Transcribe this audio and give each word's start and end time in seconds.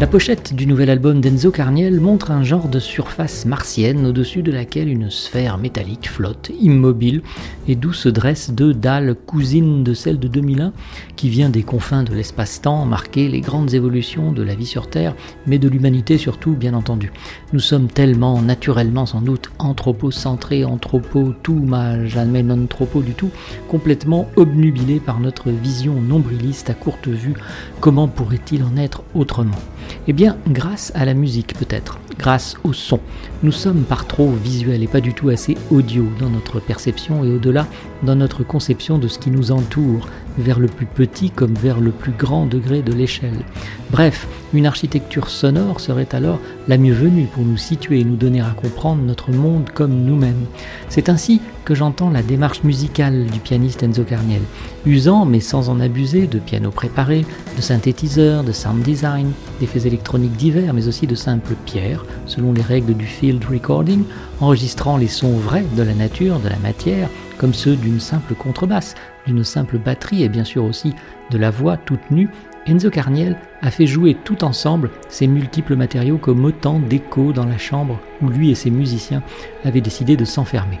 La 0.00 0.06
pochette 0.06 0.54
du 0.54 0.66
nouvel 0.66 0.88
album 0.88 1.20
d'Enzo 1.20 1.50
Carniel 1.50 2.00
montre 2.00 2.30
un 2.30 2.42
genre 2.42 2.68
de 2.68 2.78
surface 2.78 3.44
martienne 3.44 4.06
au-dessus 4.06 4.40
de 4.40 4.50
laquelle 4.50 4.88
une 4.88 5.10
sphère 5.10 5.58
métallique 5.58 6.08
flotte, 6.08 6.50
immobile, 6.58 7.20
et 7.68 7.76
d'où 7.76 7.92
se 7.92 8.08
dressent 8.08 8.50
deux 8.50 8.72
dalles 8.72 9.14
cousines 9.14 9.84
de 9.84 9.92
celle 9.92 10.18
de 10.18 10.26
2001, 10.26 10.72
qui 11.16 11.28
vient 11.28 11.50
des 11.50 11.62
confins 11.62 12.02
de 12.02 12.14
l'espace-temps, 12.14 12.86
marquer 12.86 13.28
les 13.28 13.42
grandes 13.42 13.74
évolutions 13.74 14.32
de 14.32 14.42
la 14.42 14.54
vie 14.54 14.64
sur 14.64 14.88
Terre, 14.88 15.14
mais 15.46 15.58
de 15.58 15.68
l'humanité 15.68 16.16
surtout, 16.16 16.52
bien 16.52 16.72
entendu. 16.72 17.12
Nous 17.52 17.60
sommes 17.60 17.88
tellement, 17.88 18.40
naturellement 18.40 19.04
sans 19.04 19.20
doute, 19.20 19.50
anthropocentrés, 19.58 20.64
anthropo 20.64 21.34
tout, 21.42 21.62
mais 21.62 22.08
jamais 22.08 22.42
non-tropo 22.42 23.02
du 23.02 23.12
tout, 23.12 23.28
complètement 23.68 24.30
obnubilés 24.36 24.98
par 24.98 25.20
notre 25.20 25.50
vision 25.50 26.00
nombriliste 26.00 26.70
à 26.70 26.74
courte 26.74 27.08
vue. 27.08 27.34
Comment 27.80 28.08
pourrait-il 28.08 28.64
en 28.64 28.78
être 28.78 29.02
autrement? 29.14 29.58
Eh 30.06 30.12
bien, 30.12 30.36
grâce 30.48 30.92
à 30.94 31.04
la 31.04 31.14
musique 31.14 31.54
peut-être, 31.58 31.98
grâce 32.18 32.56
au 32.64 32.72
son. 32.72 33.00
Nous 33.42 33.52
sommes 33.52 33.82
par 33.82 34.06
trop 34.06 34.30
visuels 34.30 34.82
et 34.82 34.88
pas 34.88 35.00
du 35.00 35.14
tout 35.14 35.28
assez 35.28 35.56
audio 35.70 36.04
dans 36.18 36.30
notre 36.30 36.60
perception 36.60 37.24
et 37.24 37.28
au-delà 37.28 37.66
dans 38.02 38.16
notre 38.16 38.44
conception 38.44 38.98
de 38.98 39.08
ce 39.08 39.18
qui 39.18 39.30
nous 39.30 39.52
entoure, 39.52 40.08
vers 40.40 40.58
le 40.58 40.68
plus 40.68 40.86
petit 40.86 41.30
comme 41.30 41.54
vers 41.54 41.80
le 41.80 41.90
plus 41.90 42.12
grand 42.12 42.46
degré 42.46 42.82
de 42.82 42.92
l'échelle. 42.92 43.44
Bref, 43.90 44.26
une 44.54 44.66
architecture 44.66 45.30
sonore 45.30 45.80
serait 45.80 46.08
alors 46.12 46.38
la 46.68 46.78
mieux 46.78 46.94
venue 46.94 47.26
pour 47.26 47.44
nous 47.44 47.56
situer 47.56 48.00
et 48.00 48.04
nous 48.04 48.16
donner 48.16 48.40
à 48.40 48.54
comprendre 48.56 49.02
notre 49.02 49.30
monde 49.30 49.70
comme 49.74 50.04
nous-mêmes. 50.04 50.46
C'est 50.88 51.08
ainsi 51.08 51.40
que 51.64 51.74
j'entends 51.74 52.10
la 52.10 52.22
démarche 52.22 52.62
musicale 52.62 53.26
du 53.26 53.38
pianiste 53.40 53.82
Enzo 53.82 54.02
Carniel, 54.02 54.42
usant 54.86 55.24
mais 55.24 55.40
sans 55.40 55.68
en 55.68 55.80
abuser 55.80 56.26
de 56.26 56.38
piano 56.38 56.70
préparé, 56.70 57.24
de 57.56 57.62
synthétiseurs, 57.62 58.44
de 58.44 58.52
sound 58.52 58.82
design, 58.82 59.32
d'effets 59.60 59.86
électroniques 59.86 60.36
divers, 60.36 60.74
mais 60.74 60.88
aussi 60.88 61.06
de 61.06 61.14
simples 61.14 61.54
pierres, 61.66 62.04
selon 62.26 62.52
les 62.52 62.62
règles 62.62 62.94
du 62.94 63.06
field 63.06 63.44
recording, 63.44 64.04
enregistrant 64.40 64.96
les 64.96 65.08
sons 65.08 65.36
vrais 65.36 65.64
de 65.76 65.82
la 65.82 65.94
nature, 65.94 66.40
de 66.40 66.48
la 66.48 66.58
matière, 66.58 67.08
comme 67.38 67.54
ceux 67.54 67.76
d'une 67.76 68.00
simple 68.00 68.34
contrebasse, 68.34 68.94
d'une 69.26 69.44
simple 69.44 69.78
batterie 69.78 70.22
et 70.22 70.28
bien 70.28 70.44
sûr 70.44 70.64
aussi 70.64 70.94
de 71.30 71.38
la 71.38 71.50
voix 71.50 71.76
toute 71.76 72.10
nue, 72.10 72.28
Enzo 72.66 72.90
Carniel 72.90 73.36
a 73.62 73.70
fait 73.70 73.86
jouer 73.86 74.16
tout 74.22 74.44
ensemble 74.44 74.90
ces 75.08 75.26
multiples 75.26 75.76
matériaux 75.76 76.18
comme 76.18 76.44
autant 76.44 76.78
d'échos 76.78 77.32
dans 77.32 77.46
la 77.46 77.58
chambre 77.58 77.98
où 78.20 78.28
lui 78.28 78.50
et 78.50 78.54
ses 78.54 78.70
musiciens 78.70 79.22
avaient 79.64 79.80
décidé 79.80 80.16
de 80.16 80.24
s'enfermer. 80.24 80.78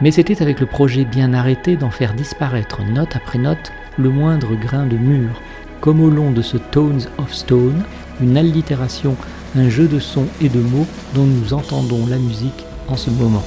Mais 0.00 0.10
c'était 0.10 0.42
avec 0.42 0.60
le 0.60 0.66
projet 0.66 1.04
bien 1.04 1.32
arrêté 1.32 1.76
d'en 1.76 1.90
faire 1.90 2.14
disparaître 2.14 2.82
note 2.84 3.16
après 3.16 3.38
note 3.38 3.72
le 3.96 4.10
moindre 4.10 4.54
grain 4.54 4.86
de 4.86 4.96
mur, 4.96 5.40
comme 5.80 6.00
au 6.00 6.10
long 6.10 6.30
de 6.30 6.42
ce 6.42 6.56
Tones 6.56 7.06
of 7.18 7.32
Stone, 7.32 7.82
une 8.20 8.36
allitération, 8.36 9.16
un 9.56 9.68
jeu 9.68 9.86
de 9.86 9.98
sons 9.98 10.28
et 10.40 10.48
de 10.48 10.60
mots 10.60 10.86
dont 11.14 11.24
nous 11.26 11.54
entendons 11.54 12.06
la 12.06 12.18
musique 12.18 12.64
en 12.88 12.96
ce 12.96 13.10
moment. 13.10 13.44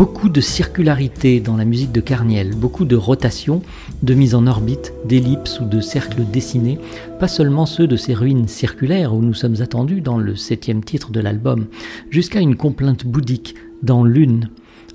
Beaucoup 0.00 0.30
de 0.30 0.40
circularité 0.40 1.40
dans 1.40 1.58
la 1.58 1.66
musique 1.66 1.92
de 1.92 2.00
Carniel, 2.00 2.54
beaucoup 2.54 2.86
de 2.86 2.96
rotation, 2.96 3.60
de 4.02 4.14
mise 4.14 4.34
en 4.34 4.46
orbite, 4.46 4.94
d'ellipses 5.04 5.60
ou 5.60 5.66
de 5.66 5.82
cercles 5.82 6.24
dessinés, 6.24 6.78
pas 7.18 7.28
seulement 7.28 7.66
ceux 7.66 7.86
de 7.86 7.96
ces 7.96 8.14
ruines 8.14 8.48
circulaires 8.48 9.14
où 9.14 9.20
nous 9.20 9.34
sommes 9.34 9.60
attendus 9.60 10.00
dans 10.00 10.16
le 10.16 10.36
septième 10.36 10.82
titre 10.82 11.10
de 11.10 11.20
l'album, 11.20 11.66
jusqu'à 12.08 12.40
une 12.40 12.56
complainte 12.56 13.04
bouddhique 13.04 13.56
dans 13.82 14.02
Lune. 14.02 14.48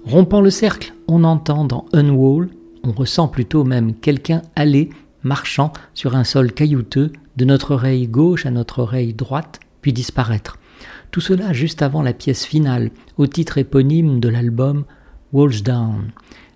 Rompant 0.05 0.41
le 0.41 0.49
cercle, 0.49 0.95
on 1.07 1.23
entend 1.23 1.65
dans 1.65 1.85
Unwall, 1.93 2.49
on 2.83 2.91
ressent 2.91 3.27
plutôt 3.27 3.63
même 3.63 3.93
quelqu'un 3.93 4.41
aller, 4.55 4.89
marchant 5.21 5.71
sur 5.93 6.15
un 6.15 6.23
sol 6.23 6.51
caillouteux, 6.51 7.11
de 7.37 7.45
notre 7.45 7.75
oreille 7.75 8.07
gauche 8.07 8.47
à 8.47 8.49
notre 8.49 8.79
oreille 8.79 9.13
droite, 9.13 9.59
puis 9.83 9.93
disparaître. 9.93 10.57
Tout 11.11 11.21
cela 11.21 11.53
juste 11.53 11.81
avant 11.81 12.01
la 12.01 12.13
pièce 12.13 12.45
finale, 12.45 12.91
au 13.17 13.27
titre 13.27 13.57
éponyme 13.57 14.19
de 14.19 14.29
l'album 14.29 14.85
Walls 15.33 15.61
Down. 15.63 16.11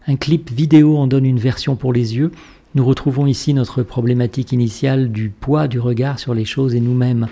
Un 0.07 0.15
clip 0.15 0.51
vidéo 0.51 0.97
en 0.97 1.07
donne 1.07 1.25
une 1.25 1.39
version 1.39 1.75
pour 1.75 1.93
les 1.93 2.15
yeux. 2.15 2.31
Nous 2.75 2.85
retrouvons 2.85 3.25
ici 3.25 3.53
notre 3.53 3.81
problématique 3.81 4.51
initiale 4.51 5.11
du 5.11 5.29
poids 5.29 5.67
du 5.67 5.79
regard 5.79 6.19
sur 6.19 6.33
les 6.33 6.45
choses 6.45 6.75
et 6.75 6.79
nous-mêmes. 6.79 7.27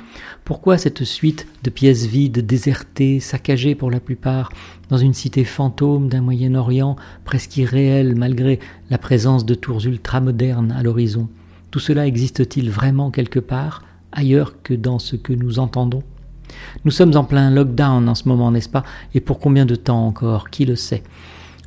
Pourquoi 0.45 0.77
cette 0.77 1.03
suite 1.03 1.47
de 1.63 1.69
pièces 1.69 2.05
vides, 2.05 2.45
désertées, 2.45 3.19
saccagées 3.19 3.75
pour 3.75 3.91
la 3.91 3.99
plupart, 3.99 4.51
dans 4.89 4.97
une 4.97 5.13
cité 5.13 5.43
fantôme 5.43 6.09
d'un 6.09 6.21
Moyen-Orient 6.21 6.95
presque 7.23 7.55
irréel 7.57 8.15
malgré 8.15 8.59
la 8.89 8.97
présence 8.97 9.45
de 9.45 9.53
tours 9.53 9.85
ultramodernes 9.85 10.71
à 10.71 10.81
l'horizon? 10.81 11.29
Tout 11.69 11.79
cela 11.79 12.07
existe-t-il 12.07 12.71
vraiment 12.71 13.11
quelque 13.11 13.39
part, 13.39 13.83
ailleurs 14.11 14.61
que 14.63 14.73
dans 14.73 14.97
ce 14.97 15.15
que 15.15 15.33
nous 15.33 15.59
entendons? 15.59 16.03
Nous 16.85 16.91
sommes 16.91 17.15
en 17.15 17.23
plein 17.23 17.49
lockdown 17.49 18.07
en 18.07 18.15
ce 18.15 18.27
moment, 18.27 18.51
n'est-ce 18.51 18.69
pas? 18.69 18.83
Et 19.13 19.19
pour 19.19 19.39
combien 19.39 19.65
de 19.65 19.75
temps 19.75 20.05
encore? 20.05 20.49
Qui 20.49 20.65
le 20.65 20.75
sait? 20.75 21.03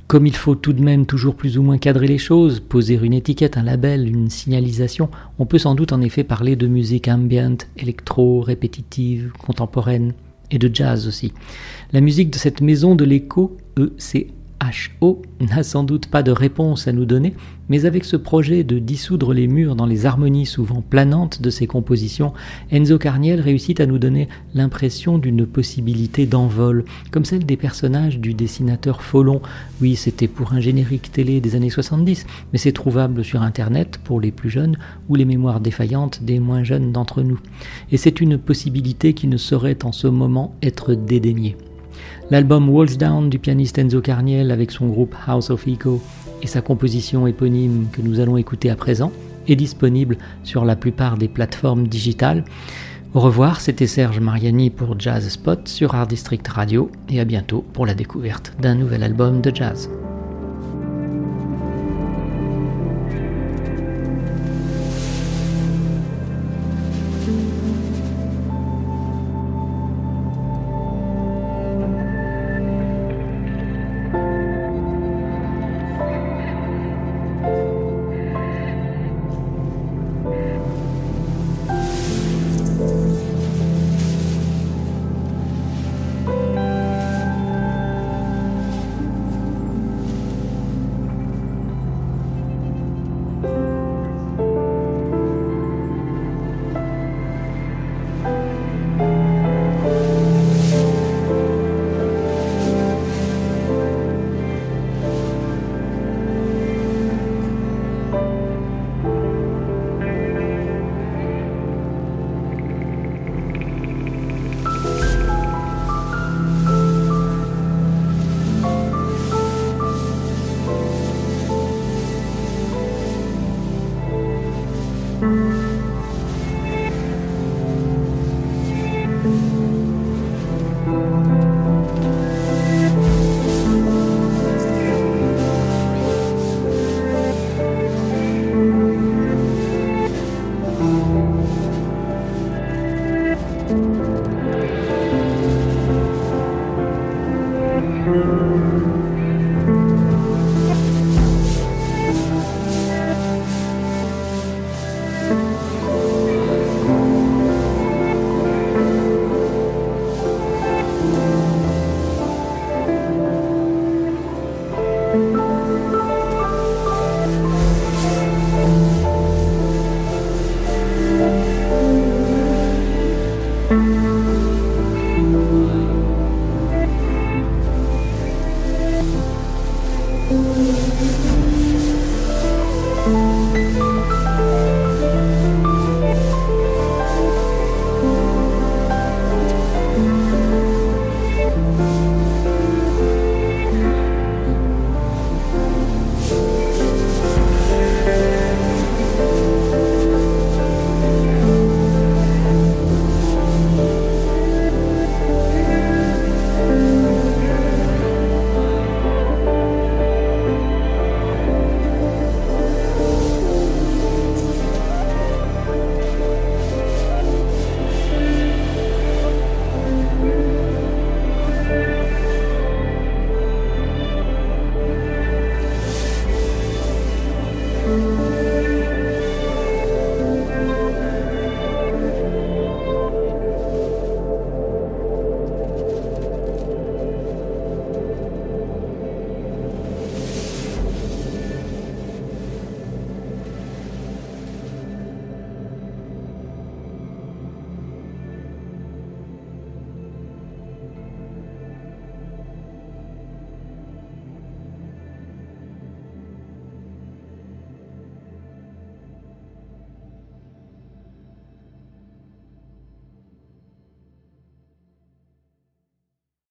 Comme 0.06 0.26
il 0.26 0.34
faut 0.34 0.56
tout 0.56 0.72
de 0.72 0.82
même 0.82 1.06
toujours 1.06 1.36
plus 1.36 1.56
ou 1.56 1.62
moins 1.62 1.78
cadrer 1.78 2.08
les 2.08 2.18
choses, 2.18 2.58
poser 2.58 2.98
une 3.00 3.12
étiquette, 3.12 3.56
un 3.56 3.62
label, 3.62 4.08
une 4.08 4.28
signalisation, 4.28 5.08
on 5.38 5.46
peut 5.46 5.58
sans 5.58 5.76
doute 5.76 5.92
en 5.92 6.00
effet 6.00 6.24
parler 6.24 6.56
de 6.56 6.66
musique 6.66 7.06
ambient, 7.06 7.58
électro, 7.76 8.40
répétitive, 8.40 9.30
contemporaine, 9.38 10.12
et 10.50 10.58
de 10.58 10.68
jazz 10.74 11.06
aussi. 11.06 11.32
La 11.92 12.00
musique 12.00 12.30
de 12.30 12.38
cette 12.38 12.60
maison 12.60 12.96
de 12.96 13.04
l'écho, 13.04 13.56
ECA, 13.78 14.26
HO 15.00 15.22
n'a 15.40 15.62
sans 15.62 15.84
doute 15.84 16.06
pas 16.06 16.22
de 16.22 16.30
réponse 16.30 16.86
à 16.86 16.92
nous 16.92 17.04
donner, 17.06 17.34
mais 17.68 17.86
avec 17.86 18.04
ce 18.04 18.16
projet 18.16 18.62
de 18.64 18.78
dissoudre 18.78 19.32
les 19.32 19.46
murs 19.46 19.76
dans 19.76 19.86
les 19.86 20.04
harmonies 20.04 20.46
souvent 20.46 20.82
planantes 20.82 21.40
de 21.40 21.50
ses 21.50 21.66
compositions, 21.66 22.32
Enzo 22.70 22.98
Carniel 22.98 23.40
réussit 23.40 23.80
à 23.80 23.86
nous 23.86 23.98
donner 23.98 24.28
l'impression 24.54 25.18
d'une 25.18 25.46
possibilité 25.46 26.26
d'envol, 26.26 26.84
comme 27.10 27.24
celle 27.24 27.46
des 27.46 27.56
personnages 27.56 28.18
du 28.18 28.34
dessinateur 28.34 29.02
Follon. 29.02 29.40
Oui, 29.80 29.96
c'était 29.96 30.28
pour 30.28 30.52
un 30.52 30.60
générique 30.60 31.12
télé 31.12 31.40
des 31.40 31.56
années 31.56 31.70
70, 31.70 32.26
mais 32.52 32.58
c'est 32.58 32.72
trouvable 32.72 33.24
sur 33.24 33.42
Internet 33.42 33.98
pour 34.02 34.20
les 34.20 34.32
plus 34.32 34.50
jeunes 34.50 34.76
ou 35.08 35.14
les 35.14 35.24
mémoires 35.24 35.60
défaillantes 35.60 36.22
des 36.22 36.40
moins 36.40 36.64
jeunes 36.64 36.92
d'entre 36.92 37.22
nous. 37.22 37.40
Et 37.92 37.96
c'est 37.96 38.20
une 38.20 38.36
possibilité 38.36 39.14
qui 39.14 39.26
ne 39.26 39.36
saurait 39.36 39.84
en 39.84 39.92
ce 39.92 40.06
moment 40.06 40.54
être 40.62 40.94
dédaignée. 40.94 41.56
L'album 42.30 42.68
Walls 42.68 42.96
Down 42.96 43.28
du 43.28 43.40
pianiste 43.40 43.76
Enzo 43.78 44.00
Carniel 44.00 44.52
avec 44.52 44.70
son 44.70 44.86
groupe 44.86 45.16
House 45.26 45.50
of 45.50 45.66
Echo 45.66 46.00
et 46.42 46.46
sa 46.46 46.60
composition 46.60 47.26
éponyme 47.26 47.88
que 47.90 48.02
nous 48.02 48.20
allons 48.20 48.36
écouter 48.36 48.70
à 48.70 48.76
présent 48.76 49.10
est 49.48 49.56
disponible 49.56 50.16
sur 50.44 50.64
la 50.64 50.76
plupart 50.76 51.16
des 51.16 51.26
plateformes 51.26 51.88
digitales. 51.88 52.44
Au 53.14 53.20
revoir, 53.20 53.60
c'était 53.60 53.88
Serge 53.88 54.20
Mariani 54.20 54.70
pour 54.70 54.98
Jazz 54.98 55.28
Spot 55.28 55.66
sur 55.66 55.96
Art 55.96 56.06
District 56.06 56.46
Radio 56.46 56.88
et 57.08 57.18
à 57.18 57.24
bientôt 57.24 57.64
pour 57.72 57.84
la 57.84 57.94
découverte 57.94 58.52
d'un 58.60 58.76
nouvel 58.76 59.02
album 59.02 59.40
de 59.40 59.52
jazz. 59.52 59.90